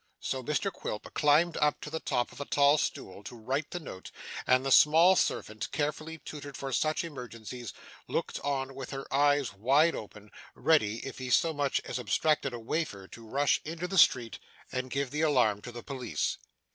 [0.19, 3.79] So Mr Quilp climbed up to the top of a tall stool to write the
[3.79, 4.09] note,
[4.47, 7.71] and the small servant, carefully tutored for such emergencies,
[8.07, 12.59] looked on with her eyes wide open, ready, if he so much as abstracted a
[12.59, 14.39] wafer, to rush into the street
[14.71, 16.39] and give the alarm to the police.